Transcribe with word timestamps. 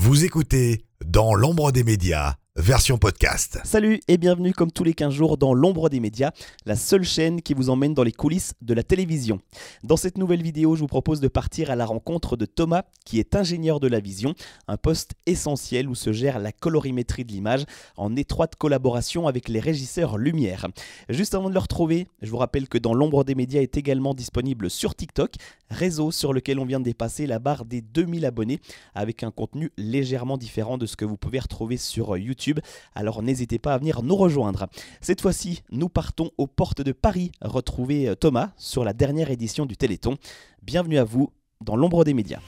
Vous 0.00 0.24
écoutez 0.24 0.84
Dans 1.04 1.34
l'ombre 1.34 1.72
des 1.72 1.82
médias, 1.82 2.34
version 2.58 2.98
podcast. 2.98 3.60
Salut 3.62 4.00
et 4.08 4.18
bienvenue 4.18 4.52
comme 4.52 4.72
tous 4.72 4.82
les 4.82 4.92
15 4.92 5.14
jours 5.14 5.38
dans 5.38 5.54
l'ombre 5.54 5.88
des 5.88 6.00
médias, 6.00 6.32
la 6.66 6.74
seule 6.74 7.04
chaîne 7.04 7.40
qui 7.40 7.54
vous 7.54 7.70
emmène 7.70 7.94
dans 7.94 8.02
les 8.02 8.10
coulisses 8.10 8.54
de 8.62 8.74
la 8.74 8.82
télévision. 8.82 9.40
Dans 9.84 9.96
cette 9.96 10.18
nouvelle 10.18 10.42
vidéo, 10.42 10.74
je 10.74 10.80
vous 10.80 10.88
propose 10.88 11.20
de 11.20 11.28
partir 11.28 11.70
à 11.70 11.76
la 11.76 11.86
rencontre 11.86 12.36
de 12.36 12.46
Thomas, 12.46 12.82
qui 13.04 13.20
est 13.20 13.36
ingénieur 13.36 13.78
de 13.78 13.86
la 13.86 14.00
vision, 14.00 14.34
un 14.66 14.76
poste 14.76 15.12
essentiel 15.26 15.88
où 15.88 15.94
se 15.94 16.12
gère 16.12 16.40
la 16.40 16.50
colorimétrie 16.50 17.24
de 17.24 17.30
l'image 17.30 17.64
en 17.96 18.16
étroite 18.16 18.56
collaboration 18.56 19.28
avec 19.28 19.48
les 19.48 19.60
régisseurs 19.60 20.18
lumière. 20.18 20.66
Juste 21.08 21.36
avant 21.36 21.50
de 21.50 21.54
le 21.54 21.60
retrouver, 21.60 22.08
je 22.22 22.30
vous 22.30 22.38
rappelle 22.38 22.68
que 22.68 22.78
dans 22.78 22.92
l'ombre 22.92 23.22
des 23.22 23.36
médias 23.36 23.62
est 23.62 23.76
également 23.76 24.14
disponible 24.14 24.68
sur 24.68 24.96
TikTok, 24.96 25.34
réseau 25.70 26.10
sur 26.10 26.32
lequel 26.32 26.58
on 26.58 26.64
vient 26.64 26.80
de 26.80 26.84
dépasser 26.84 27.28
la 27.28 27.38
barre 27.38 27.64
des 27.64 27.82
2000 27.82 28.26
abonnés 28.26 28.58
avec 28.96 29.22
un 29.22 29.30
contenu 29.30 29.70
légèrement 29.76 30.38
différent 30.38 30.76
de 30.76 30.86
ce 30.86 30.96
que 30.96 31.04
vous 31.04 31.16
pouvez 31.16 31.38
retrouver 31.38 31.76
sur 31.76 32.16
YouTube 32.16 32.47
alors 32.94 33.22
n'hésitez 33.22 33.58
pas 33.58 33.74
à 33.74 33.78
venir 33.78 34.02
nous 34.02 34.16
rejoindre. 34.16 34.66
Cette 35.00 35.20
fois-ci, 35.20 35.62
nous 35.70 35.88
partons 35.88 36.30
aux 36.38 36.46
portes 36.46 36.82
de 36.82 36.92
Paris 36.92 37.32
retrouver 37.40 38.08
euh, 38.08 38.14
Thomas 38.14 38.50
sur 38.56 38.84
la 38.84 38.92
dernière 38.92 39.30
édition 39.30 39.66
du 39.66 39.76
Téléthon. 39.76 40.16
Bienvenue 40.62 40.98
à 40.98 41.04
vous 41.04 41.32
dans 41.60 41.76
l'ombre 41.76 42.04
des 42.04 42.14
médias. 42.14 42.40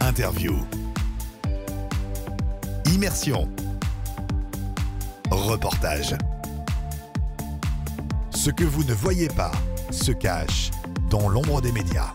Interview. 0.00 0.54
Immersion. 2.86 3.48
Reportage. 5.30 6.14
Ce 8.30 8.50
que 8.50 8.64
vous 8.64 8.84
ne 8.84 8.92
voyez 8.92 9.28
pas 9.28 9.52
se 9.90 10.12
cache 10.12 10.70
dans 11.10 11.28
l'ombre 11.28 11.60
des 11.60 11.72
médias. 11.72 12.12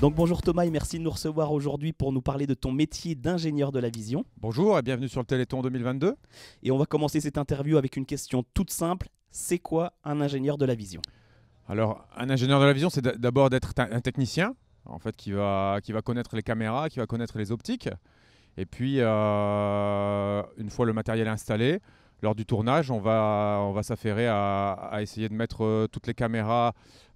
Donc 0.00 0.14
bonjour 0.14 0.40
Thomas 0.40 0.64
et 0.64 0.70
merci 0.70 0.96
de 0.96 1.02
nous 1.02 1.10
recevoir 1.10 1.52
aujourd'hui 1.52 1.92
pour 1.92 2.10
nous 2.10 2.22
parler 2.22 2.46
de 2.46 2.54
ton 2.54 2.72
métier 2.72 3.14
d'ingénieur 3.14 3.70
de 3.70 3.78
la 3.78 3.90
vision. 3.90 4.24
Bonjour 4.38 4.78
et 4.78 4.82
bienvenue 4.82 5.10
sur 5.10 5.20
le 5.20 5.26
Téléthon 5.26 5.60
2022. 5.60 6.16
Et 6.62 6.70
on 6.70 6.78
va 6.78 6.86
commencer 6.86 7.20
cette 7.20 7.36
interview 7.36 7.76
avec 7.76 7.98
une 7.98 8.06
question 8.06 8.42
toute 8.54 8.70
simple. 8.70 9.08
C'est 9.30 9.58
quoi 9.58 9.92
un 10.02 10.22
ingénieur 10.22 10.56
de 10.56 10.64
la 10.64 10.74
vision? 10.74 11.02
Alors 11.68 12.02
un 12.16 12.30
ingénieur 12.30 12.60
de 12.60 12.64
la 12.64 12.72
vision, 12.72 12.88
c'est 12.88 13.02
d'abord 13.02 13.50
d'être 13.50 13.74
un 13.76 14.00
technicien, 14.00 14.54
en 14.86 14.98
fait, 14.98 15.14
qui 15.16 15.32
va, 15.32 15.80
qui 15.82 15.92
va 15.92 16.00
connaître 16.00 16.34
les 16.34 16.42
caméras, 16.42 16.88
qui 16.88 16.98
va 16.98 17.04
connaître 17.04 17.36
les 17.36 17.52
optiques. 17.52 17.90
Et 18.56 18.64
puis, 18.64 19.00
euh, 19.00 20.42
une 20.56 20.70
fois 20.70 20.86
le 20.86 20.94
matériel 20.94 21.28
installé, 21.28 21.78
lors 22.22 22.34
du 22.34 22.44
tournage, 22.44 22.90
on 22.90 23.00
va, 23.00 23.60
on 23.62 23.72
va 23.72 23.82
s'affairer 23.82 24.26
à, 24.28 24.98
essayer 25.00 25.28
de 25.28 25.34
mettre 25.34 25.64
euh, 25.64 25.86
toutes 25.90 26.06
les 26.06 26.14
caméras 26.14 26.74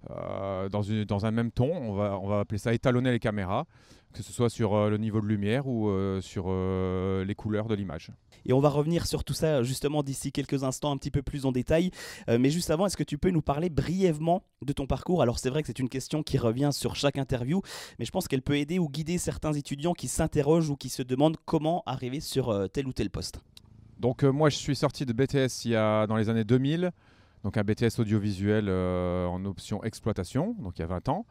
euh, 0.09 0.69
dans, 0.69 0.81
une, 0.81 1.05
dans, 1.05 1.25
un 1.25 1.31
même 1.31 1.51
ton. 1.51 1.71
On 1.71 1.93
va, 1.93 2.17
on 2.19 2.27
va 2.27 2.39
appeler 2.39 2.57
ça 2.57 2.73
étalonner 2.73 3.11
les 3.11 3.19
caméras, 3.19 3.65
que 4.13 4.23
ce 4.23 4.33
soit 4.33 4.49
sur 4.49 4.73
euh, 4.73 4.89
le 4.89 4.97
niveau 4.97 5.21
de 5.21 5.27
lumière 5.27 5.67
ou 5.67 5.91
sur 6.21 6.47
les 6.47 7.35
couleurs 7.35 7.67
de 7.67 7.75
l'image. 7.75 8.11
Et 8.47 8.53
on 8.53 8.59
va 8.59 8.69
revenir 8.69 9.07
sur 9.07 9.23
tout 9.23 9.33
ça 9.33 9.63
justement 9.63 10.03
d'ici 10.03 10.31
quelques 10.31 10.63
instants 10.63 10.91
un 10.91 10.97
petit 10.97 11.11
peu 11.11 11.23
plus 11.23 11.45
en 11.45 11.51
détail. 11.51 11.91
mais 12.27 12.49
juste 12.49 12.69
avant, 12.69 12.85
est-ce 12.85 12.97
que 12.97 13.03
tu 13.03 13.17
peux 13.17 13.31
nous 13.31 13.41
parler 13.41 13.69
brièvement 13.69 14.43
de 14.63 14.71
ton 14.71 14.85
parcours? 14.85 15.21
Alors 15.21 15.39
c'est 15.39 15.49
vrai 15.49 15.61
que 15.61 15.67
c'est 15.67 15.79
une 15.79 15.89
question 15.89 16.21
qui 16.21 16.37
revient 16.37 16.69
sur 16.71 16.95
chaque 16.95 17.17
interview, 17.17 17.61
mais 17.97 18.05
je 18.05 18.11
pense 18.11 18.27
qu'elle 18.27 18.43
peut 18.43 18.57
aider 18.57 18.77
ou 18.77 18.87
guider 18.87 19.17
certains 19.17 19.53
étudiants 19.53 19.93
qui 19.93 20.07
s'interrogent 20.07 20.69
ou 20.69 20.75
qui 20.75 20.89
se 20.89 21.01
demandent 21.01 21.37
comment 21.45 21.81
arriver 21.87 22.19
sur 22.19 22.69
tel 22.71 22.87
ou 22.87 22.93
tel 22.93 23.09
poste. 23.09 23.39
Donc 23.99 24.23
euh, 24.23 24.31
moi 24.31 24.49
je 24.49 24.57
suis 24.57 24.75
sorti 24.75 25.05
de 25.05 25.13
BTS 25.13 25.65
il 25.65 25.71
y 25.71 25.75
a, 25.75 26.07
dans 26.07 26.15
les 26.15 26.29
années 26.29 26.43
2000, 26.43 26.91
donc 27.43 27.57
un 27.57 27.63
BTS 27.63 27.99
audiovisuel 27.99 28.65
euh, 28.67 29.25
en 29.27 29.45
option 29.45 29.83
exploitation, 29.83 30.55
donc 30.59 30.77
il 30.77 30.81
y 30.81 30.83
a 30.83 30.87
20 30.87 31.09
ans. 31.09 31.25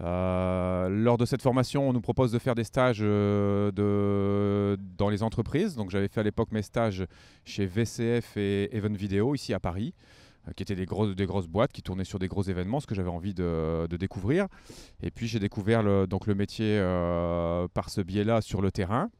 Euh, 0.00 0.88
lors 0.88 1.18
de 1.18 1.24
cette 1.24 1.40
formation, 1.40 1.88
on 1.88 1.92
nous 1.92 2.00
propose 2.00 2.32
de 2.32 2.38
faire 2.40 2.56
des 2.56 2.64
stages 2.64 3.00
dans 3.00 3.78
les 5.08 5.22
entreprises. 5.22 5.76
Donc 5.76 5.90
j'avais 5.90 6.08
fait 6.08 6.20
à 6.20 6.24
l'époque 6.24 6.50
mes 6.50 6.62
stages 6.62 7.06
chez 7.44 7.64
VCF 7.64 8.36
et 8.36 8.76
Even 8.76 8.96
Video 8.96 9.34
ici 9.34 9.54
à 9.54 9.60
Paris 9.60 9.94
qui 10.56 10.62
étaient 10.62 10.74
des, 10.74 10.84
grosses, 10.84 11.46
boîtes 11.46 11.72
qui 11.72 11.80
tournaient 11.80 12.04
sur 12.04 12.18
des 12.18 12.28
gros 12.28 12.42
événements, 12.42 12.78
ce 12.78 12.86
que 12.86 12.94
j'avais 12.94 13.08
envie 13.08 13.32
de, 13.32 13.86
découvrir. 13.96 14.46
Et 15.00 15.10
puis 15.10 15.26
j'ai 15.26 15.38
découvert 15.38 16.06
donc 16.06 16.26
le 16.26 16.34
métier 16.34 16.78
par 17.72 17.88
ce 17.88 18.02
biais-là 18.02 18.42
sur 18.42 18.60
le 18.60 18.70
terrain. 18.70 19.10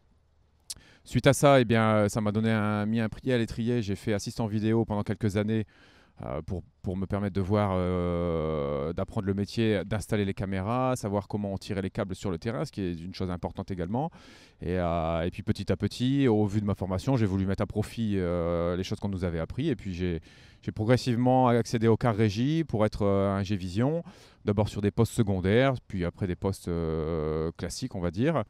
Suite 1.05 1.27
à 1.27 1.33
ça, 1.35 1.61
eh 1.61 1.65
bien, 1.65 2.09
ça 2.09 2.21
m'a 2.21 2.33
donné 2.33 2.51
un, 2.51 2.87
mis 2.87 3.01
un 3.01 3.09
prix 3.09 3.33
à 3.33 3.39
l'étrier. 3.39 3.83
J'ai 3.83 3.97
fait 3.97 4.15
assistant 4.15 4.47
vidéo 4.47 4.85
pendant 4.85 5.03
quelques 5.03 5.37
années 5.37 5.67
euh, 6.23 6.41
pour, 6.43 6.97
me 6.97 7.07
permettre 7.07 7.35
de 7.35 7.41
voir, 7.41 7.73
euh, 7.75 8.93
d'apprendre 8.93 9.27
le 9.27 9.35
métier, 9.35 9.85
d'installer 9.85 10.25
les 10.25 10.35
caméras, 10.35 10.95
savoir 10.97 11.27
comment 11.27 11.53
on 11.53 11.59
tirait 11.59 11.83
les 11.83 11.91
câbles 11.91 12.15
sur 12.15 12.31
le 12.31 12.39
terrain, 12.39 12.65
ce 12.65 12.71
qui 12.71 12.83
est 12.83 12.93
une 12.93 13.15
chose 13.15 13.31
importante 13.31 13.71
également. 13.73 14.11
Et, 14.61 14.79
euh, 14.79 15.23
et 15.23 15.31
puis 15.31 15.43
petit 15.43 15.73
à 15.73 15.77
petit, 15.77 16.29
au 16.29 16.47
vu 16.47 16.61
de 16.61 16.67
ma 16.67 16.75
formation, 16.75 17.17
j'ai 17.17 17.27
voulu 17.27 17.47
mettre 17.47 17.63
à 17.63 17.67
profit 17.67 18.13
les 18.13 18.85
choses 18.85 19.01
qu'on 19.01 19.09
nous 19.09 19.25
avait 19.25 19.41
appris. 19.41 19.69
Et 19.69 19.77
puis 19.77 19.93
j'ai 19.93 20.21
progressivement 20.73 21.49
accédé 21.49 21.89
au 21.89 21.97
car 21.97 22.15
régie 22.15 22.63
pour 22.63 22.87
être 22.87 23.05
un 23.05 23.43
G-Vision, 23.43 24.05
d'abord 24.45 24.69
sur 24.69 24.83
des 24.83 24.93
postes 24.93 25.15
secondaires, 25.15 25.75
puis 25.89 26.05
après 26.05 26.29
des 26.29 26.37
postes 26.37 26.71
classiques, 27.57 27.95
on 27.97 28.01
va 28.01 28.13
dire. 28.13 28.45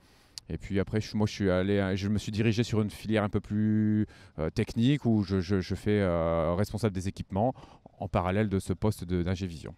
Et 0.48 0.58
puis 0.58 0.78
après, 0.78 1.00
je, 1.00 1.16
moi, 1.16 1.26
je 1.26 1.32
suis 1.32 1.50
allé, 1.50 1.96
je 1.96 2.08
me 2.08 2.18
suis 2.18 2.32
dirigé 2.32 2.62
sur 2.62 2.80
une 2.82 2.90
filière 2.90 3.22
un 3.22 3.28
peu 3.28 3.40
plus 3.40 4.06
euh, 4.38 4.50
technique 4.50 5.04
où 5.04 5.22
je, 5.22 5.40
je, 5.40 5.74
fais 5.74 6.00
euh, 6.00 6.54
responsable 6.54 6.94
des 6.94 7.08
équipements 7.08 7.54
en 7.98 8.08
parallèle 8.08 8.48
de 8.48 8.58
ce 8.58 8.72
poste 8.72 9.04
d'ingévision. 9.04 9.74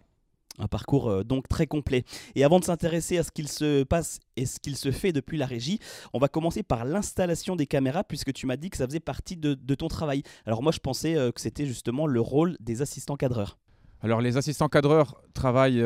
Un 0.59 0.67
parcours 0.67 1.09
euh, 1.09 1.23
donc 1.23 1.47
très 1.47 1.67
complet. 1.67 2.03
Et 2.35 2.43
avant 2.43 2.59
de 2.59 2.65
s'intéresser 2.65 3.17
à 3.17 3.23
ce 3.23 3.31
qu'il 3.31 3.47
se 3.47 3.83
passe 3.83 4.19
et 4.35 4.45
ce 4.45 4.59
qu'il 4.59 4.75
se 4.75 4.91
fait 4.91 5.13
depuis 5.13 5.37
la 5.37 5.45
régie, 5.45 5.79
on 6.13 6.19
va 6.19 6.27
commencer 6.27 6.63
par 6.63 6.83
l'installation 6.83 7.55
des 7.55 7.67
caméras 7.67 8.03
puisque 8.03 8.33
tu 8.33 8.45
m'as 8.45 8.57
dit 8.57 8.69
que 8.69 8.77
ça 8.77 8.87
faisait 8.87 8.99
partie 8.99 9.37
de, 9.37 9.53
de, 9.53 9.75
ton 9.75 9.87
travail. 9.87 10.23
Alors 10.45 10.63
moi 10.63 10.71
je 10.71 10.79
pensais 10.79 11.13
que 11.13 11.39
c'était 11.39 11.67
justement 11.67 12.07
le 12.07 12.19
rôle 12.19 12.57
des 12.59 12.81
assistants 12.81 13.17
cadreurs. 13.17 13.59
Alors 14.01 14.19
les 14.19 14.35
assistants 14.35 14.67
cadreurs 14.67 15.21
travaillent 15.35 15.85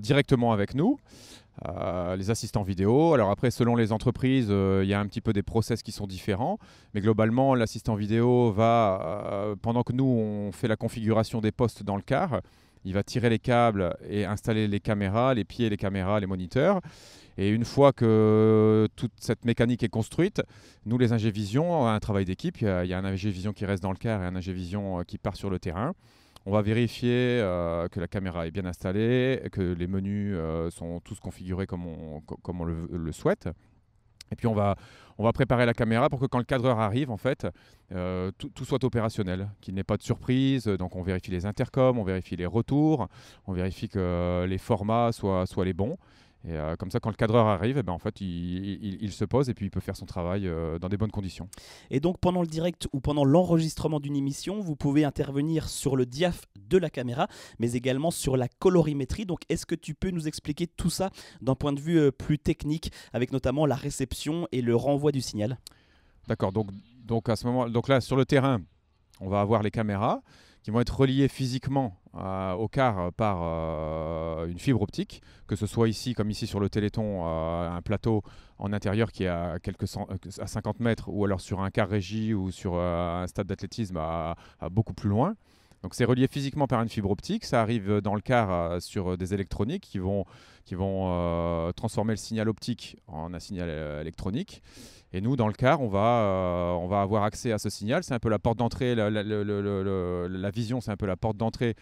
directement 0.00 0.52
avec 0.52 0.74
nous. 0.74 0.98
Euh, 1.66 2.16
les 2.16 2.30
assistants 2.30 2.62
vidéo. 2.62 3.14
Alors 3.14 3.30
après, 3.30 3.50
selon 3.50 3.74
les 3.74 3.90
entreprises, 3.90 4.48
euh, 4.50 4.82
il 4.84 4.88
y 4.88 4.94
a 4.94 5.00
un 5.00 5.06
petit 5.06 5.20
peu 5.20 5.32
des 5.32 5.42
process 5.42 5.82
qui 5.82 5.92
sont 5.92 6.06
différents. 6.06 6.58
Mais 6.94 7.00
globalement, 7.00 7.54
l'assistant 7.54 7.94
vidéo 7.94 8.52
va, 8.52 9.00
euh, 9.32 9.56
pendant 9.60 9.82
que 9.82 9.92
nous, 9.92 10.04
on 10.04 10.52
fait 10.52 10.68
la 10.68 10.76
configuration 10.76 11.40
des 11.40 11.52
postes 11.52 11.82
dans 11.82 11.96
le 11.96 12.02
car, 12.02 12.40
il 12.84 12.94
va 12.94 13.02
tirer 13.02 13.28
les 13.28 13.40
câbles 13.40 13.96
et 14.08 14.24
installer 14.24 14.68
les 14.68 14.80
caméras, 14.80 15.34
les 15.34 15.44
pieds, 15.44 15.68
les 15.68 15.76
caméras, 15.76 16.20
les 16.20 16.26
moniteurs. 16.26 16.80
Et 17.36 17.50
une 17.50 17.64
fois 17.64 17.92
que 17.92 18.88
toute 18.96 19.12
cette 19.20 19.44
mécanique 19.44 19.82
est 19.82 19.88
construite, 19.88 20.42
nous, 20.86 20.96
les 20.96 21.12
Ingévision, 21.12 21.82
on 21.82 21.86
a 21.86 21.90
un 21.90 22.00
travail 22.00 22.24
d'équipe. 22.24 22.60
Il 22.60 22.66
y, 22.66 22.92
a 22.92 22.98
un 22.98 23.04
Ingévision 23.04 23.52
qui 23.52 23.64
reste 23.64 23.82
dans 23.82 23.92
le 23.92 23.96
car 23.96 24.22
et 24.22 24.26
un 24.26 24.34
Ingévision 24.34 25.02
qui 25.06 25.18
part 25.18 25.36
sur 25.36 25.50
le 25.50 25.58
terrain. 25.58 25.94
On 26.48 26.52
va 26.52 26.62
vérifier 26.62 27.42
euh, 27.42 27.88
que 27.88 28.00
la 28.00 28.08
caméra 28.08 28.46
est 28.46 28.50
bien 28.50 28.64
installée, 28.64 29.42
que 29.52 29.60
les 29.60 29.86
menus 29.86 30.34
euh, 30.34 30.70
sont 30.70 30.98
tous 31.00 31.20
configurés 31.20 31.66
comme 31.66 31.86
on, 31.86 32.64
le, 32.64 33.12
souhaite. 33.12 33.50
Et 34.32 34.34
puis 34.34 34.46
on 34.46 34.54
va, 34.54 34.74
préparer 35.34 35.66
la 35.66 35.74
caméra 35.74 36.08
pour 36.08 36.18
que 36.18 36.24
quand 36.24 36.38
le 36.38 36.44
cadreur 36.44 36.80
arrive, 36.80 37.10
en 37.10 37.18
fait, 37.18 37.46
euh, 37.92 38.30
tout, 38.38 38.64
soit 38.64 38.82
opérationnel, 38.82 39.50
qu'il 39.60 39.74
n'ait 39.74 39.84
pas 39.84 39.98
de 39.98 40.02
surprise. 40.02 40.64
Donc 40.64 40.96
on 40.96 41.02
vérifie 41.02 41.30
les 41.30 41.44
intercoms, 41.44 41.98
on 41.98 42.02
vérifie 42.02 42.36
les 42.36 42.46
retours, 42.46 43.08
on 43.46 43.52
vérifie 43.52 43.90
que 43.90 44.46
les 44.48 44.58
formats 44.58 45.12
soient 45.12 45.44
les 45.66 45.74
bons. 45.74 45.98
Et 46.44 46.52
euh, 46.52 46.76
comme 46.76 46.90
ça, 46.90 47.00
quand 47.00 47.10
le 47.10 47.16
cadreur 47.16 47.46
arrive, 47.46 47.78
eh 47.78 47.82
ben, 47.82 47.92
en 47.92 47.98
fait, 47.98 48.20
il, 48.20 49.12
se 49.12 49.24
pose 49.24 49.48
et 49.48 49.54
puis 49.54 49.66
il 49.66 49.70
peut 49.70 49.80
faire 49.80 49.96
son 49.96 50.06
travail 50.06 50.46
euh, 50.46 50.78
dans 50.78 50.88
des 50.88 50.96
bonnes 50.96 51.10
conditions. 51.10 51.48
Et 51.90 51.98
donc, 51.98 52.18
pendant 52.20 52.42
le 52.42 52.46
direct 52.46 52.86
ou 52.92 53.00
pendant 53.00 53.24
l'enregistrement 53.24 53.98
d'une 53.98 54.16
émission, 54.16 54.60
vous 54.60 54.76
pouvez 54.76 55.04
intervenir 55.04 55.68
sur 55.68 55.96
le 55.96 56.06
diaph 56.06 56.44
de 56.56 56.78
la 56.78 56.90
caméra, 56.90 57.26
mais 57.58 57.72
également 57.72 58.10
sur 58.10 58.36
la 58.36 58.46
colorimétrie. 58.48 59.26
Donc, 59.26 59.40
est-ce 59.48 59.66
que 59.66 59.74
tu 59.74 59.94
peux 59.94 60.10
nous 60.10 60.28
expliquer 60.28 60.68
tout 60.68 60.90
ça 60.90 61.10
d'un 61.40 61.56
point 61.56 61.72
de 61.72 61.80
vue 61.80 61.98
euh, 61.98 62.12
plus 62.12 62.38
technique, 62.38 62.92
avec 63.12 63.32
notamment 63.32 63.66
la 63.66 63.76
réception 63.76 64.46
et 64.52 64.62
le 64.62 64.76
renvoi 64.76 65.10
du 65.10 65.20
signal? 65.20 65.58
D'accord. 66.28 66.52
Donc, 66.52 66.68
donc, 67.04 67.28
à 67.28 67.36
ce 67.36 67.46
moment, 67.46 67.68
donc 67.68 67.88
là, 67.88 68.00
sur 68.00 68.16
le 68.16 68.24
terrain, 68.24 68.60
on 69.20 69.28
va 69.28 69.40
avoir 69.40 69.62
les 69.62 69.72
caméras 69.72 70.22
qui 70.62 70.70
vont 70.70 70.80
être 70.80 70.96
reliés 70.96 71.28
physiquement 71.28 72.00
euh, 72.14 72.52
au 72.54 72.68
car 72.68 73.12
par 73.12 73.40
euh, 73.42 74.46
une 74.46 74.58
fibre 74.58 74.82
optique, 74.82 75.22
que 75.46 75.56
ce 75.56 75.66
soit 75.66 75.88
ici, 75.88 76.14
comme 76.14 76.30
ici 76.30 76.46
sur 76.46 76.58
le 76.58 76.68
Téléthon, 76.68 77.22
euh, 77.26 77.70
un 77.70 77.82
plateau 77.82 78.22
en 78.58 78.72
intérieur 78.72 79.12
qui 79.12 79.24
est 79.24 79.28
à, 79.28 79.58
quelques 79.62 79.86
à 80.38 80.46
50 80.46 80.80
mètres, 80.80 81.08
ou 81.08 81.24
alors 81.24 81.40
sur 81.40 81.60
un 81.60 81.70
car 81.70 81.88
régie 81.88 82.34
ou 82.34 82.50
sur 82.50 82.78
un 82.78 83.26
stade 83.26 83.46
d'athlétisme 83.46 83.98
à, 83.98 84.36
beaucoup 84.70 84.94
plus 84.94 85.08
loin. 85.08 85.36
Donc 85.82 85.94
c'est 85.94 86.04
relié 86.04 86.26
physiquement 86.26 86.66
par 86.66 86.82
une 86.82 86.88
fibre 86.88 87.10
optique, 87.10 87.44
ça 87.44 87.62
arrive 87.62 88.00
dans 88.00 88.14
le 88.14 88.20
car 88.20 88.82
sur 88.82 89.16
des 89.16 89.32
électroniques 89.32 89.84
qui 89.84 89.98
vont, 89.98 90.24
qui 90.64 90.74
vont 90.74 91.72
transformer 91.76 92.14
le 92.14 92.16
signal 92.16 92.48
optique 92.48 92.96
en 93.06 93.32
un 93.32 93.38
signal 93.38 93.68
électronique. 94.00 94.62
Et 95.12 95.20
nous, 95.20 95.36
dans 95.36 95.46
le 95.46 95.54
car, 95.54 95.80
on 95.80 95.88
va, 95.88 96.22
euh, 96.22 96.72
on 96.72 96.86
va 96.86 97.00
avoir 97.00 97.24
accès 97.24 97.52
à 97.52 97.58
ce 97.58 97.70
signal. 97.70 98.04
C'est 98.04 98.12
un 98.12 98.18
peu 98.18 98.28
la 98.28 98.38
porte 98.38 98.58
d'entrée, 98.58 98.94
la, 98.94 99.08
la, 99.08 100.50
vision, 100.50 100.80
c'est 100.80 100.90
un 100.90 100.96
peu 100.96 101.06
la 101.06 101.16
porte 101.16 101.36
d'entrée 101.36 101.76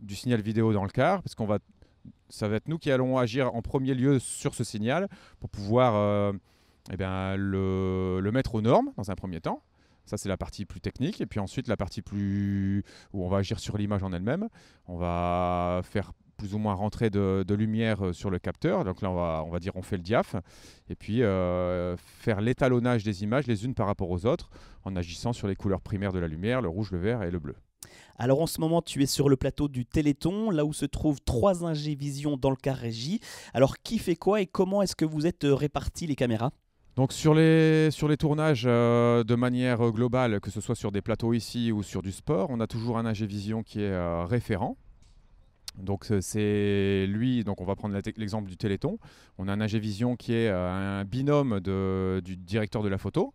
du 0.00 0.14
signal 0.14 0.40
vidéo 0.40 0.72
dans 0.72 0.84
le 0.84 0.90
car, 0.90 1.22
parce 1.22 1.34
qu'on 1.34 1.46
va 1.46 1.58
ça 2.28 2.46
va 2.46 2.56
être 2.56 2.68
nous 2.68 2.78
qui 2.78 2.92
allons 2.92 3.18
agir 3.18 3.52
en 3.54 3.60
premier 3.60 3.92
lieu 3.92 4.20
sur 4.20 4.54
ce 4.54 4.62
signal 4.62 5.08
pour 5.40 5.50
pouvoir 5.50 5.96
euh, 5.96 6.32
eh 6.92 6.96
bien, 6.96 7.36
le, 7.36 8.20
le 8.20 8.32
mettre 8.32 8.54
aux 8.54 8.60
normes 8.60 8.92
dans 8.96 9.10
un 9.10 9.16
premier 9.16 9.40
temps. 9.40 9.62
Ça, 10.10 10.16
c'est 10.16 10.28
la 10.28 10.36
partie 10.36 10.64
plus 10.64 10.80
technique. 10.80 11.20
Et 11.20 11.26
puis 11.26 11.38
ensuite, 11.38 11.68
la 11.68 11.76
partie 11.76 12.02
plus 12.02 12.82
où 13.12 13.24
on 13.24 13.28
va 13.28 13.38
agir 13.38 13.60
sur 13.60 13.78
l'image 13.78 14.02
en 14.02 14.12
elle-même. 14.12 14.48
On 14.86 14.96
va 14.96 15.82
faire 15.84 16.10
plus 16.36 16.52
ou 16.54 16.58
moins 16.58 16.74
rentrer 16.74 17.10
de, 17.10 17.54
lumière 17.54 18.06
euh, 18.06 18.12
sur 18.12 18.28
le 18.28 18.40
capteur. 18.40 18.82
Donc 18.84 19.02
là, 19.02 19.10
on 19.10 19.14
va, 19.14 19.44
on 19.46 19.50
va 19.50 19.60
dire 19.60 19.76
on 19.76 19.82
fait 19.82 19.96
le 19.96 20.02
diaph. 20.02 20.34
Et 20.88 20.96
puis 20.96 21.22
euh, 21.22 21.96
faire 21.96 22.40
l'étalonnage 22.40 23.04
des 23.04 23.22
images 23.22 23.46
les 23.46 23.64
unes 23.64 23.74
par 23.74 23.86
rapport 23.86 24.10
aux 24.10 24.26
autres 24.26 24.50
en 24.84 24.96
agissant 24.96 25.32
sur 25.32 25.46
les 25.46 25.54
couleurs 25.54 25.80
primaires 25.80 26.12
de 26.12 26.18
la 26.18 26.26
lumière, 26.26 26.60
le 26.60 26.68
rouge, 26.68 26.90
le 26.90 26.98
vert 26.98 27.22
et 27.22 27.30
le 27.30 27.38
bleu. 27.38 27.54
Alors 28.16 28.40
en 28.40 28.46
ce 28.46 28.60
moment, 28.60 28.82
tu 28.82 29.00
es 29.04 29.06
sur 29.06 29.28
le 29.28 29.36
plateau 29.36 29.68
du 29.68 29.86
Téléthon, 29.86 30.50
là 30.50 30.64
où 30.64 30.72
se 30.72 30.86
trouvent 30.86 31.20
trois 31.24 31.64
Ingévision 31.64 32.36
dans 32.36 32.50
le 32.50 32.56
car 32.56 32.76
régie. 32.76 33.20
Alors 33.54 33.78
qui 33.78 33.98
fait 33.98 34.16
quoi 34.16 34.40
et 34.40 34.46
comment 34.46 34.82
est-ce 34.82 34.96
que 34.96 35.04
vous 35.04 35.26
êtes 35.26 35.44
euh, 35.44 35.54
répartis 35.54 36.08
les 36.08 36.16
caméras? 36.16 36.50
Donc 36.96 37.12
sur 37.12 37.34
les, 37.34 37.90
tournages 38.18 38.64
euh, 38.66 39.22
de 39.22 39.34
manière 39.34 39.90
globale, 39.90 40.40
que 40.40 40.50
ce 40.50 40.60
soit 40.60 40.74
sur 40.74 40.90
des 40.90 41.00
plateaux 41.00 41.32
ici 41.32 41.72
ou 41.72 41.82
sur 41.82 42.02
du 42.02 42.12
sport, 42.12 42.48
on 42.50 42.60
a 42.60 42.66
toujours 42.66 42.98
un 42.98 43.06
Ingévision 43.06 43.62
qui 43.62 43.80
est 43.80 43.92
euh, 43.92 44.24
référent. 44.24 44.76
Donc 45.78 46.10
euh, 46.10 46.20
c'est 46.20 47.06
lui, 47.06 47.44
donc 47.44 47.60
on 47.60 47.64
va 47.64 47.76
prendre 47.76 47.96
l'exemple 48.16 48.48
du 48.48 48.56
Téléthon. 48.56 48.98
On 49.38 49.46
a 49.46 49.52
un 49.52 49.60
Ingévision 49.60 50.16
qui 50.16 50.34
est 50.34 50.50
un 50.50 51.04
binôme 51.04 51.60
du 51.60 52.36
directeur 52.36 52.82
de 52.82 52.88
la 52.88 52.98
photo. 52.98 53.34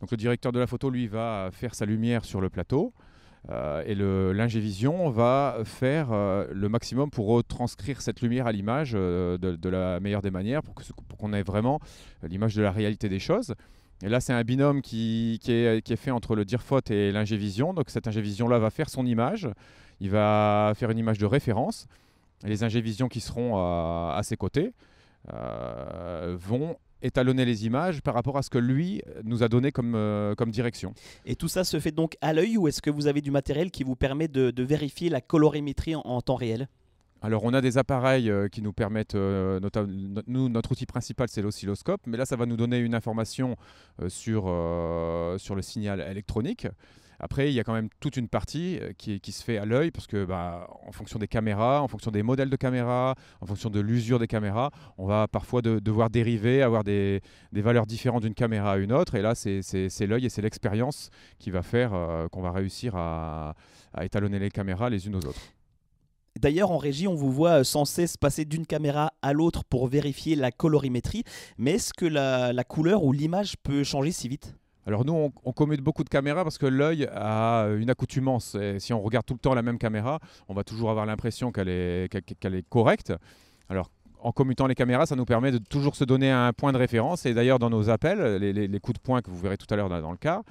Donc 0.00 0.10
le 0.10 0.16
directeur 0.16 0.52
de 0.52 0.58
la 0.58 0.66
photo, 0.66 0.90
lui, 0.90 1.08
va 1.08 1.50
faire 1.52 1.74
sa 1.74 1.86
lumière 1.86 2.24
sur 2.24 2.40
le 2.40 2.50
plateau. 2.50 2.92
Euh, 3.48 3.82
et 3.86 3.94
l'Ingévision 4.34 5.08
va 5.10 5.58
faire 5.64 6.12
euh, 6.12 6.46
le 6.52 6.68
maximum 6.68 7.10
pour 7.10 7.26
retranscrire 7.28 8.02
cette 8.02 8.20
lumière 8.20 8.46
à 8.46 8.52
l'image 8.52 8.92
euh, 8.94 9.38
de, 9.38 9.68
la 9.68 9.98
meilleure 10.00 10.22
des 10.22 10.30
manières 10.30 10.62
pour 10.62 10.74
qu'on 11.18 11.32
ait 11.32 11.42
vraiment 11.42 11.80
l'image 12.22 12.54
de 12.54 12.62
la 12.62 12.70
réalité 12.70 13.08
des 13.08 13.18
choses. 13.18 13.54
Et 14.02 14.08
là, 14.08 14.20
c'est 14.20 14.32
un 14.32 14.44
binôme 14.44 14.82
qui, 14.82 15.40
est, 15.46 15.96
fait 15.96 16.10
entre 16.10 16.34
le 16.34 16.44
Dirfot 16.44 16.80
et 16.90 17.12
l'Ingévision. 17.12 17.74
Donc 17.74 17.90
cette 17.90 18.06
Ingévision-là 18.08 18.58
va 18.58 18.70
faire 18.70 18.88
son 18.88 19.04
image. 19.04 19.48
Il 20.00 20.10
va 20.10 20.72
faire 20.74 20.90
une 20.90 20.98
image 20.98 21.18
de 21.18 21.26
référence. 21.26 21.86
Les 22.44 22.64
Ingévisions 22.64 23.08
qui 23.08 23.20
seront 23.20 23.58
à 23.58 24.20
ses 24.22 24.38
côtés 24.38 24.72
vont 25.28 26.76
étalonner 27.02 27.44
les 27.44 27.66
images 27.66 28.00
par 28.02 28.14
rapport 28.14 28.36
à 28.36 28.42
ce 28.42 28.50
que 28.50 28.58
lui 28.58 29.02
nous 29.24 29.42
a 29.42 29.48
donné 29.48 29.72
comme, 29.72 29.94
euh, 29.94 30.34
comme 30.34 30.50
direction. 30.50 30.92
Et 31.26 31.34
tout 31.36 31.48
ça 31.48 31.64
se 31.64 31.78
fait 31.80 31.92
donc 31.92 32.16
à 32.20 32.32
l'œil 32.32 32.56
ou 32.56 32.68
est-ce 32.68 32.82
que 32.82 32.90
vous 32.90 33.06
avez 33.06 33.20
du 33.20 33.30
matériel 33.30 33.70
qui 33.70 33.84
vous 33.84 33.96
permet 33.96 34.28
de, 34.28 34.50
de 34.50 34.62
vérifier 34.62 35.08
la 35.08 35.20
colorimétrie 35.20 35.94
en, 35.94 36.02
en 36.04 36.20
temps 36.20 36.36
réel? 36.36 36.68
Alors 37.22 37.44
on 37.44 37.52
a 37.52 37.60
des 37.60 37.76
appareils 37.76 38.30
euh, 38.30 38.48
qui 38.48 38.62
nous 38.62 38.72
permettent, 38.72 39.14
euh, 39.14 39.60
nota- 39.60 39.84
no- 39.86 40.22
nous 40.26 40.48
notre 40.48 40.72
outil 40.72 40.86
principal 40.86 41.28
c'est 41.28 41.42
l'oscilloscope, 41.42 42.00
mais 42.06 42.16
là 42.16 42.24
ça 42.24 42.34
va 42.36 42.46
nous 42.46 42.56
donner 42.56 42.78
une 42.78 42.94
information 42.94 43.56
euh, 44.00 44.08
sur, 44.08 44.44
euh, 44.46 45.36
sur 45.36 45.54
le 45.54 45.60
signal 45.60 46.00
électronique. 46.10 46.66
Après 47.20 47.50
il 47.50 47.54
y 47.54 47.60
a 47.60 47.64
quand 47.64 47.74
même 47.74 47.90
toute 48.00 48.16
une 48.16 48.28
partie 48.28 48.78
euh, 48.80 48.92
qui, 48.96 49.32
se 49.32 49.44
fait 49.44 49.58
à 49.58 49.66
l'œil 49.66 49.90
parce 49.90 50.06
que 50.06 50.24
bah, 50.24 50.66
en 50.86 50.92
fonction 50.92 51.18
des 51.18 51.28
caméras, 51.28 51.82
en 51.82 51.88
fonction 51.88 52.10
des 52.10 52.22
modèles 52.22 52.48
de 52.48 52.56
caméras, 52.56 53.14
en 53.40 53.46
fonction 53.46 53.68
de 53.68 53.78
l'usure 53.78 54.18
des 54.18 54.26
caméras, 54.26 54.70
on 54.96 55.06
va 55.06 55.28
parfois 55.28 55.60
de- 55.60 55.78
devoir 55.78 56.08
dériver, 56.08 56.62
avoir 56.62 56.82
des, 56.82 57.20
valeurs 57.52 57.86
différentes 57.86 58.22
d'une 58.22 58.34
caméra 58.34 58.72
à 58.72 58.76
une 58.78 58.92
autre. 58.92 59.14
Et 59.14 59.22
là 59.22 59.34
c'est- 59.34 59.60
l'œil 60.06 60.24
et 60.26 60.30
c'est 60.30 60.42
l'expérience 60.42 61.10
qui 61.38 61.50
va 61.50 61.62
faire 61.62 61.92
euh, 61.92 62.26
qu'on 62.28 62.40
va 62.40 62.52
réussir 62.52 62.96
à, 62.96 63.54
étalonner 64.00 64.38
les 64.38 64.50
caméras 64.50 64.88
les 64.88 65.06
unes 65.06 65.16
aux 65.16 65.26
autres. 65.26 65.40
D'ailleurs, 66.38 66.70
en 66.70 66.78
régie, 66.78 67.08
on 67.08 67.14
vous 67.14 67.30
voit 67.30 67.60
euh, 67.60 67.64
sans 67.64 67.84
cesse 67.84 68.16
passer 68.16 68.44
d'une 68.44 68.64
caméra 68.64 69.12
à 69.20 69.32
l'autre 69.32 69.64
pour 69.64 69.88
vérifier 69.88 70.36
la 70.36 70.52
colorimétrie. 70.52 71.24
Mais 71.58 71.72
est-ce 71.72 71.92
que 71.92 72.06
la 72.06 72.64
couleur 72.64 73.04
ou 73.04 73.12
l'image 73.12 73.56
peut 73.62 73.84
changer 73.84 74.12
si 74.12 74.28
vite? 74.28 74.54
Alors 74.86 75.04
nous, 75.04 75.12
on, 75.12 75.32
on 75.44 75.52
commute 75.52 75.80
beaucoup 75.82 76.04
de 76.04 76.08
caméras 76.08 76.42
parce 76.42 76.58
que 76.58 76.66
l'œil 76.66 77.06
a 77.12 77.66
une 77.78 77.90
accoutumance. 77.90 78.54
Et 78.54 78.78
si 78.80 78.92
on 78.92 79.00
regarde 79.02 79.26
tout 79.26 79.34
le 79.34 79.38
temps 79.38 79.54
la 79.54 79.62
même 79.62 79.78
caméra, 79.78 80.20
on 80.48 80.54
va 80.54 80.64
toujours 80.64 80.90
avoir 80.90 81.06
l'impression 81.06 81.52
qu'elle 81.52 81.68
est, 81.68 82.08
qu'elle- 82.40 82.54
est 82.54 82.68
correcte. 82.68 83.12
Alors 83.68 83.90
en 84.22 84.32
commutant 84.32 84.66
les 84.66 84.74
caméras, 84.74 85.06
ça 85.06 85.16
nous 85.16 85.24
permet 85.24 85.52
de 85.52 85.58
toujours 85.58 85.96
se 85.96 86.04
donner 86.04 86.30
un 86.30 86.52
point 86.52 86.72
de 86.72 86.78
référence. 86.78 87.26
Et 87.26 87.34
d'ailleurs, 87.34 87.58
dans 87.58 87.70
nos 87.70 87.90
appels, 87.90 88.36
les, 88.36 88.80
coups 88.80 88.98
de 88.98 89.02
poing 89.02 89.20
que 89.22 89.30
vous 89.30 89.38
verrez 89.38 89.56
tout 89.56 89.66
à 89.70 89.76
l'heure 89.76 89.88
dans, 89.88 90.10
le 90.10 90.16
cas, 90.16 90.42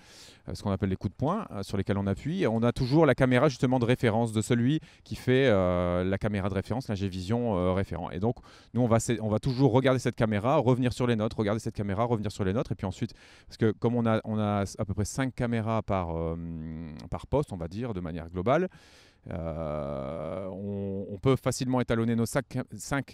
euh, 0.47 0.53
ce 0.53 0.63
qu'on 0.63 0.71
appelle 0.71 0.89
les 0.89 0.95
coups 0.95 1.11
de 1.11 1.17
poing 1.17 1.47
euh, 1.51 1.63
sur 1.63 1.77
lesquels 1.77 1.97
on 1.97 2.07
appuie, 2.07 2.45
on 2.47 2.63
a 2.63 2.71
toujours 2.71 3.05
la 3.05 3.15
caméra 3.15 3.49
justement 3.49 3.79
de 3.79 3.85
référence 3.85 4.31
de 4.31 4.41
celui 4.41 4.79
qui 5.03 5.15
fait 5.15 5.47
euh, 5.47 6.03
la 6.03 6.17
caméra 6.17 6.49
de 6.49 6.53
référence, 6.53 6.87
la 6.87 6.95
référent. 7.73 8.09
Et 8.11 8.19
donc, 8.19 8.35
nous, 8.73 8.81
on 8.81 8.87
va, 8.87 8.97
on 9.21 9.29
va 9.29 9.39
toujours 9.39 9.71
regarder 9.71 9.99
cette 9.99 10.15
caméra, 10.15 10.57
revenir 10.57 10.93
sur 10.93 11.07
les 11.07 11.15
notes, 11.15 11.33
regarder 11.33 11.59
cette 11.59 11.75
caméra, 11.75 12.03
revenir 12.03 12.31
sur 12.31 12.43
les 12.43 12.53
notes. 12.53 12.71
Et 12.71 12.75
puis 12.75 12.87
ensuite, 12.87 13.13
parce 13.47 13.57
que 13.57 13.71
comme 13.71 13.95
on 13.95 14.05
a, 14.05 14.21
on 14.23 14.39
a 14.39 14.63
à 14.77 14.85
peu 14.85 14.93
près 14.93 15.05
5 15.05 15.33
caméras 15.33 15.81
par, 15.81 16.13
poste, 17.29 17.53
on 17.53 17.57
va 17.57 17.67
dire, 17.67 17.93
de 17.93 17.99
manière 17.99 18.29
globale, 18.29 18.69
on 19.29 20.88
peut 21.19 21.35
facilement 21.35 21.81
étalonner 21.81 22.15
nos 22.15 22.25
5 22.25 22.45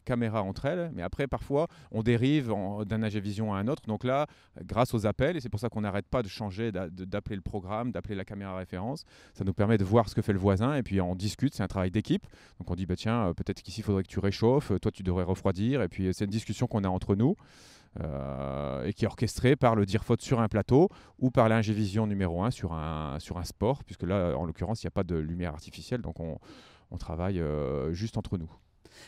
caméras 0.04 0.42
entre 0.42 0.66
elles, 0.66 0.92
mais 0.94 1.02
après, 1.02 1.28
parfois, 1.28 1.68
on 1.92 2.04
dérive 2.04 2.54
d'un 2.86 3.00
Vision 3.20 3.54
à 3.54 3.58
un 3.58 3.68
autre. 3.68 3.84
Donc 3.88 4.04
là, 4.04 4.28
grâce 4.64 4.94
aux 4.94 5.06
appels, 5.06 5.38
et 5.38 5.40
c'est 5.40 5.50
pour 5.50 5.60
ça 5.60 5.70
qu'on 5.70 5.82
n'arrête 5.82 6.08
pas 6.08 6.24
de 6.24 6.28
changer, 6.28 6.72
d'appeler 6.72 7.36
le 7.36 7.42
programme, 7.42 7.92
d'appeler 7.92 8.16
la 8.16 8.26
caméra 8.26 8.56
référence, 8.56 9.04
ça 9.34 9.44
nous 9.44 9.54
permet 9.54 9.78
de 9.78 9.84
voir 9.84 10.10
ce 10.10 10.16
que 10.16 10.22
fait 10.22 10.34
le 10.34 10.40
voisin, 10.40 10.76
et 10.76 10.84
puis 10.84 11.00
on 11.02 11.16
discute, 11.16 11.54
c'est 11.54 11.64
un 11.64 11.68
travail 11.68 11.92
d'équipe. 11.92 12.26
Donc 12.60 12.70
on 12.72 12.76
dit, 12.76 12.86
bah, 12.86 12.96
tiens, 12.96 13.28
euh, 13.28 13.34
peut-être 13.34 13.62
qu'ici, 13.62 13.82
il 13.82 13.84
faudrait 13.84 14.04
que 14.04 14.10
tu 14.10 14.20
réchauffes, 14.20 14.72
toi, 14.82 14.92
tu 14.92 15.04
devrais 15.04 15.24
refroidir, 15.24 15.82
et 15.82 15.88
puis 15.88 16.10
c'est 16.14 16.26
une 16.26 16.32
discussion 16.32 16.68
qu'on 16.68 16.84
a 16.84 16.90
entre 16.90 17.16
nous. 17.16 17.36
euh, 18.02 18.86
et 18.86 18.94
qui 18.94 19.06
est 19.06 19.08
orchestrée 19.08 19.56
par 19.56 19.76
le 19.76 19.86
Dirfot 19.86 20.18
sur 20.20 20.42
un 20.42 20.50
plateau 20.50 20.90
ou 21.20 21.32
par 21.32 21.48
l'Ingévision 21.48 22.08
numéro 22.08 22.44
1 22.44 22.52
sur 22.52 22.74
un, 22.74 23.18
sur 23.20 23.38
un 23.38 23.46
sport, 23.46 23.86
puisque 23.86 24.04
là, 24.04 24.36
en 24.38 24.46
l'occurrence, 24.46 24.84
il 24.84 24.88
n'y 24.88 24.90
a 24.90 24.92
pas 24.92 25.04
de 25.04 25.16
lumière 25.16 25.54
artificielle, 25.54 26.02
donc 26.02 26.20
on, 26.20 26.38
on 26.92 26.98
travaille 26.98 27.40
euh, 27.40 27.94
juste 27.94 28.18
entre 28.18 28.38
nous. 28.38 28.50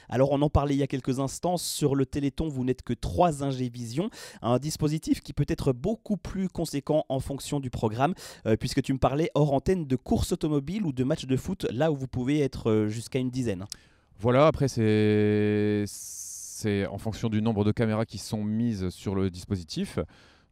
Alors 0.09 0.31
on 0.31 0.41
en 0.41 0.49
parlait 0.49 0.75
il 0.75 0.79
y 0.79 0.83
a 0.83 0.87
quelques 0.87 1.19
instants, 1.19 1.57
sur 1.57 1.95
le 1.95 2.05
Téléthon 2.05 2.49
vous 2.49 2.63
n'êtes 2.63 2.81
que 2.81 2.93
3 2.93 3.43
Ingévision, 3.43 4.09
un 4.41 4.59
dispositif 4.59 5.21
qui 5.21 5.33
peut 5.33 5.45
être 5.47 5.73
beaucoup 5.73 6.17
plus 6.17 6.49
conséquent 6.49 7.05
en 7.09 7.19
fonction 7.19 7.59
du 7.59 7.69
programme, 7.69 8.13
euh, 8.45 8.57
puisque 8.57 8.81
tu 8.81 8.93
me 8.93 8.99
parlais 8.99 9.29
hors 9.33 9.53
antenne 9.53 9.85
de 9.85 9.95
course 9.95 10.31
automobile 10.31 10.85
ou 10.85 10.91
de 10.91 11.03
match 11.03 11.25
de 11.25 11.37
foot, 11.37 11.65
là 11.71 11.91
où 11.91 11.95
vous 11.95 12.07
pouvez 12.07 12.41
être 12.41 12.69
euh, 12.69 12.87
jusqu'à 12.87 13.19
une 13.19 13.29
dizaine. 13.29 13.65
Voilà, 14.19 14.47
après, 14.47 14.67
c'est 14.67 15.85
c'est 15.87 16.87
en 16.87 16.97
fonction 16.97 17.29
du 17.29 17.39
nombre 17.39 17.63
de 17.63 17.71
caméras 17.71 18.05
qui 18.05 18.17
sont 18.17 18.43
mises 18.43 18.89
sur 18.89 19.13
le 19.13 19.29
dispositif. 19.29 19.99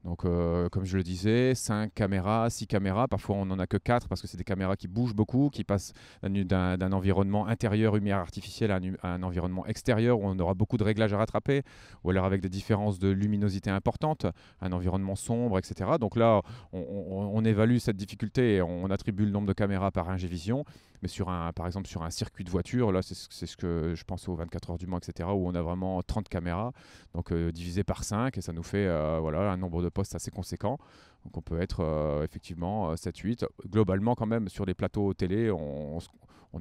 Donc, 0.05 0.23
euh, 0.23 0.69
comme 0.69 0.85
je 0.85 0.97
le 0.97 1.03
disais, 1.03 1.55
5 1.55 1.91
caméras, 1.95 2.47
6 2.51 2.67
caméras, 2.67 3.07
parfois 3.07 3.37
on 3.37 3.45
n'en 3.47 3.57
a 3.57 3.65
que 3.65 3.77
4 3.77 4.07
parce 4.07 4.21
que 4.21 4.27
c'est 4.27 4.37
des 4.37 4.43
caméras 4.43 4.75
qui 4.75 4.87
bougent 4.87 5.15
beaucoup, 5.15 5.49
qui 5.51 5.63
passent 5.63 5.93
d'un- 6.21 6.91
environnement 6.91 7.47
intérieur, 7.47 7.95
lumière 7.95 8.19
artificielle, 8.19 8.69
à 8.69 8.79
un, 9.01 9.23
environnement 9.23 9.65
extérieur 9.65 10.19
où 10.19 10.25
on 10.27 10.37
aura 10.37 10.53
beaucoup 10.53 10.77
de 10.77 10.83
réglages 10.83 11.11
à 11.13 11.17
rattraper, 11.17 11.63
ou 12.03 12.11
alors 12.11 12.25
avec 12.25 12.39
des 12.41 12.49
différences 12.49 12.99
de 12.99 13.09
luminosité 13.09 13.71
importantes, 13.71 14.27
un 14.61 14.71
environnement 14.73 15.15
sombre, 15.15 15.57
etc. 15.57 15.97
Donc 15.99 16.15
là, 16.15 16.41
on- 16.71 17.31
on 17.33 17.43
évalue 17.43 17.77
cette 17.77 17.97
difficulté 17.97 18.55
et 18.57 18.61
on 18.61 18.91
attribue 18.91 19.25
le 19.25 19.31
nombre 19.31 19.47
de 19.47 19.53
caméras 19.53 19.89
par 19.91 20.09
Ingévision. 20.09 20.65
Mais 21.05 21.09
sur 21.09 21.29
un, 21.29 21.53
par 21.53 21.67
exemple, 21.67 21.87
sur 21.87 22.01
un 22.01 22.09
circuit 22.09 22.43
de 22.43 22.49
voiture, 22.49 22.91
là, 22.91 23.03
c'est 23.03 23.45
ce 23.45 23.55
que 23.55 23.93
je 23.95 24.03
pense 24.05 24.27
aux 24.27 24.33
24 24.33 24.71
heures 24.71 24.77
du 24.79 24.87
Mans, 24.87 24.97
etc., 24.97 25.29
où 25.31 25.47
on 25.47 25.53
a 25.53 25.61
vraiment 25.61 26.01
30 26.01 26.27
caméras, 26.27 26.71
donc 27.13 27.31
euh, 27.31 27.51
divisé 27.51 27.83
par 27.83 28.03
5, 28.03 28.35
et 28.35 28.41
ça 28.41 28.53
nous 28.53 28.63
fait 28.63 28.87
euh, 28.87 29.19
voilà, 29.21 29.51
un 29.51 29.57
nombre 29.57 29.83
de 29.83 29.89
postes 29.89 30.15
assez 30.15 30.31
conséquent. 30.31 30.79
Donc 31.23 31.37
on 31.37 31.41
peut 31.41 31.61
être 31.61 31.81
euh, 31.81 32.23
effectivement 32.23 32.95
7-8. 32.95 33.45
Globalement, 33.67 34.15
quand 34.15 34.25
même, 34.25 34.49
sur 34.49 34.65
les 34.65 34.73
plateaux 34.73 35.13
télé, 35.13 35.51
on, 35.51 35.99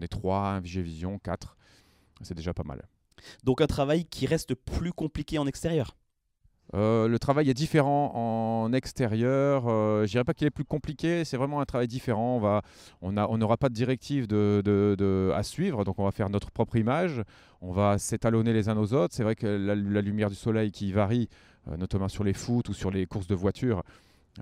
est 0.03 0.09
3, 0.09 0.61
Vision 0.61 1.19
4. 1.19 1.57
C'est 2.21 2.35
déjà 2.35 2.53
pas 2.53 2.65
mal. 2.65 2.87
Donc 3.45 3.63
un 3.63 3.67
travail 3.67 4.05
qui 4.05 4.27
reste 4.27 4.55
plus 4.55 4.93
compliqué 4.93 5.39
en 5.39 5.47
extérieur? 5.47 5.97
Euh, 6.75 7.07
le 7.07 7.19
travail 7.21 7.49
est 7.49 7.55
différent 7.55 8.13
en 8.15 8.73
extérieur. 8.73 9.65
Euh, 9.69 10.07
je 10.07 10.11
dirais 10.11 10.25
pas 10.25 10.35
qu'il 10.35 10.47
est 10.47 10.51
plus 10.51 10.65
compliqué. 10.65 11.25
C'est 11.25 11.37
vraiment 11.37 11.61
un 11.61 11.65
travail 11.65 11.87
différent. 11.87 12.63
On 13.01 13.13
n'aura 13.13 13.57
pas 13.57 13.69
de 13.69 13.75
directive 13.75 14.27
à 15.35 15.43
suivre. 15.43 15.85
Donc 15.85 15.99
on 15.99 16.05
va 16.05 16.11
faire 16.11 16.31
notre 16.31 16.51
propre 16.51 16.77
image. 16.77 17.23
On 17.61 17.73
va 17.73 17.99
s'étalonner 17.99 18.53
les 18.53 18.69
uns 18.69 18.77
aux 18.77 18.93
autres. 18.93 19.15
C'est 19.15 19.23
vrai 19.23 19.37
que 19.37 19.47
la, 19.47 19.75
lumière 19.75 20.29
du 20.29 20.37
soleil 20.37 20.71
qui 20.73 20.93
varie, 20.93 21.29
euh, 21.69 21.77
notamment 21.77 22.09
sur 22.09 22.25
les 22.25 22.35
foot 22.35 22.69
ou 22.69 22.75
sur 22.75 22.91
les 22.91 23.07
courses 23.07 23.27
de 23.27 23.35
voiture. 23.35 23.83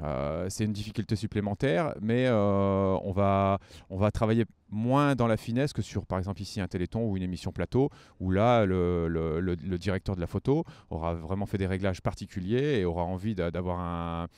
Euh, 0.03 0.47
c'est 0.49 0.65
une 0.65 0.73
difficulté 0.73 1.17
supplémentaire, 1.17 1.95
mais 2.01 2.27
euh, 2.27 2.97
on, 3.03 3.13
va, 3.13 3.59
on 3.91 3.97
va 3.99 4.11
travailler 4.11 4.45
moins 4.71 5.15
dans 5.15 5.27
la 5.27 5.37
finesse 5.37 5.73
que 5.73 5.83
sur, 5.83 6.07
par 6.07 6.19
exemple, 6.19 6.41
ici 6.41 6.61
un 6.61 6.69
téléthon 6.69 7.05
ou 7.07 7.17
une 7.17 7.23
émission 7.23 7.53
plateau, 7.53 7.91
où 8.21 8.31
là, 8.31 8.65
le- 8.65 9.09
le- 9.09 9.79
directeur 9.79 10.15
de 10.17 10.21
la 10.21 10.27
photo 10.27 10.65
aura 10.91 11.13
vraiment 11.15 11.45
fait 11.47 11.59
des 11.59 11.67
réglages 11.67 12.01
particuliers 12.01 12.79
et 12.79 12.85
aura 12.85 13.03
envie 13.03 13.35
d'a- 13.35 13.51
d'avoir 13.51 14.29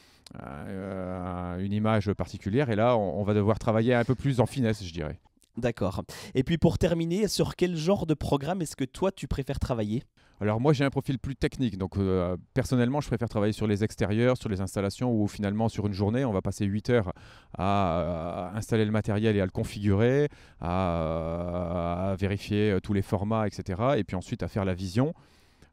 euh, 0.43 1.59
une 1.59 1.73
image 1.73 2.13
particulière. 2.13 2.71
Et 2.71 2.77
là, 2.77 2.97
on 2.97 3.23
va 3.23 3.35
devoir 3.35 3.59
travailler 3.59 3.95
un 3.95 4.05
peu 4.05 4.15
plus 4.15 4.41
en 4.41 4.47
finesse, 4.47 4.83
je 4.85 4.93
dirais. 4.93 5.21
D'accord. 5.57 6.03
Et 6.35 6.43
puis 6.43 6.59
pour 6.59 6.79
terminer, 6.79 7.29
sur 7.29 7.55
quel 7.55 7.77
genre 7.77 8.07
de 8.07 8.15
programme 8.15 8.61
est-ce 8.63 8.75
que 8.75 8.85
toi 8.85 9.13
tu 9.13 9.29
préfères 9.29 9.61
travailler? 9.61 10.03
Alors 10.45 10.61
moi 10.61 10.73
j'ai 10.73 10.85
un 10.85 10.91
profil 10.91 11.19
plus 11.19 11.37
technique, 11.37 11.79
donc 11.79 11.97
euh, 11.97 12.37
personnellement 12.53 13.01
je 13.01 13.09
préfère 13.09 13.29
travailler 13.29 13.53
sur 13.55 13.67
les 13.67 13.83
extérieurs, 13.83 14.37
sur 14.37 14.51
les 14.51 14.61
installations 14.61 15.11
où 15.11 15.27
finalement 15.27 15.71
sur 15.71 15.87
une 15.87 15.95
journée 15.95 16.25
on 16.25 16.33
va 16.33 16.43
passer 16.43 16.67
8 16.67 16.91
heures 16.91 17.13
à, 17.57 18.53
installer 18.55 18.85
le 18.85 18.91
matériel 18.91 19.37
et 19.37 19.41
à 19.41 19.47
le 19.47 19.51
configurer, 19.51 20.29
à 20.61 22.15
vérifier 22.19 22.73
euh, 22.73 22.81
tous 22.81 22.93
les 22.93 23.03
formats, 23.03 23.47
etc. 23.47 23.95
Et 23.97 24.05
puis 24.05 24.17
ensuite 24.17 24.43
à 24.43 24.49
faire 24.49 24.65
la 24.65 24.75
vision. 24.75 25.15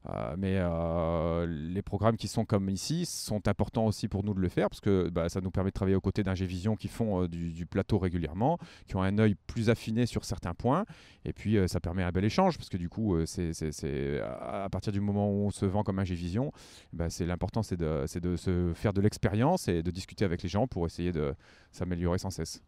Euh, 0.10 0.36
mais 0.38 0.56
euh, 0.58 1.46
les 1.48 1.82
programmes 1.82 2.18
qui 2.18 2.28
sont 2.28 2.44
comme 2.44 2.70
ici 2.70 3.06
sont 3.06 3.48
importants 3.48 3.86
aussi 3.86 4.08
pour 4.08 4.24
nous 4.24 4.34
de 4.34 4.40
le 4.40 4.50
faire 4.50 4.70
parce 4.70 4.82
que 4.82 5.10
bah, 5.10 5.30
ça 5.30 5.42
nous 5.42 5.52
permet 5.52 5.70
de 5.70 5.76
travailler 5.76 5.96
aux 5.96 6.02
côtés 6.02 6.24
d'Ingévision 6.24 6.76
qui 6.76 6.88
font 6.88 7.24
euh, 7.24 7.28
du, 7.28 7.66
plateau 7.66 8.00
régulièrement, 8.00 8.58
qui 8.88 8.96
ont 8.96 9.04
un 9.04 9.18
œil 9.20 9.36
plus 9.48 9.70
affiné 9.70 10.06
sur 10.06 10.26
certains 10.26 10.54
points. 10.54 10.86
Et 11.24 11.34
puis 11.34 11.58
ça 11.68 11.80
permet 11.80 12.04
un 12.04 12.12
bel 12.12 12.26
échange 12.26 12.58
parce 12.58 12.70
que 12.70 12.78
du 12.78 12.90
coup, 12.90 13.16
c'est, 13.26 14.22
à 14.22 14.68
partir 14.72 14.92
du 14.92 15.00
moment 15.00 15.30
où 15.30 15.46
on 15.46 15.52
se 15.52 15.66
vend 15.66 15.84
comme 15.84 16.00
Ingévision, 16.00 16.52
bah, 16.92 17.10
c'est 17.10 17.26
l'important 17.26 17.62
c'est 17.62 17.78
de, 17.78 18.06
de 18.20 18.36
se 18.36 18.74
faire 18.74 18.94
de 18.94 19.02
l'expérience 19.02 19.68
et 19.68 19.84
de 19.84 19.92
discuter 19.92 20.26
avec 20.26 20.42
les 20.42 20.50
gens 20.50 20.68
pour 20.68 20.86
essayer 20.86 21.12
de 21.12 21.36
s'améliorer 21.72 22.18
sans 22.18 22.32
cesse. 22.32 22.62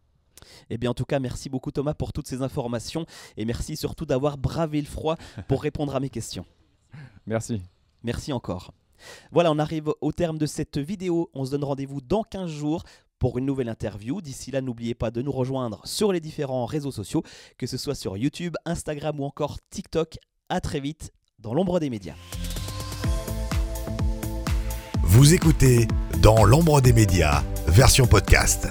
Eh 0.69 0.77
bien, 0.77 0.91
en 0.91 0.93
tout 0.93 1.05
cas, 1.05 1.19
merci 1.19 1.49
beaucoup 1.49 1.71
Thomas 1.71 1.93
pour 1.93 2.13
toutes 2.13 2.27
ces 2.27 2.41
informations 2.41 3.05
et 3.37 3.45
merci 3.45 3.75
surtout 3.75 4.05
d'avoir 4.05 4.37
bravé 4.37 4.79
le 4.79 4.87
froid 4.87 5.17
pour 5.47 5.63
répondre 5.63 5.95
à 5.95 5.99
mes 5.99 6.09
questions. 6.09 6.45
Merci. 7.25 7.61
Merci 8.03 8.33
encore. 8.33 8.73
Voilà, 9.31 9.51
on 9.51 9.59
arrive 9.59 9.91
au 10.01 10.11
terme 10.11 10.37
de 10.37 10.45
cette 10.45 10.77
vidéo. 10.77 11.29
On 11.33 11.45
se 11.45 11.51
donne 11.51 11.63
rendez-vous 11.63 12.01
dans 12.01 12.23
15 12.23 12.49
jours 12.49 12.83
pour 13.19 13.37
une 13.37 13.45
nouvelle 13.45 13.69
interview. 13.69 14.21
D'ici 14.21 14.51
là, 14.51 14.61
n'oubliez 14.61 14.95
pas 14.95 15.11
de 15.11 15.21
nous 15.21 15.31
rejoindre 15.31 15.81
sur 15.85 16.11
les 16.11 16.19
différents 16.19 16.65
réseaux 16.65 16.91
sociaux, 16.91 17.23
que 17.57 17.67
ce 17.67 17.77
soit 17.77 17.95
sur 17.95 18.17
YouTube, 18.17 18.55
Instagram 18.65 19.19
ou 19.19 19.23
encore 19.23 19.57
TikTok. 19.69 20.17
À 20.49 20.61
très 20.61 20.79
vite 20.79 21.11
dans 21.39 21.53
l'ombre 21.53 21.79
des 21.79 21.89
médias. 21.89 22.15
Vous 25.03 25.33
écoutez 25.33 25.87
Dans 26.21 26.43
l'ombre 26.43 26.81
des 26.81 26.93
médias, 26.93 27.43
version 27.67 28.07
podcast. 28.07 28.67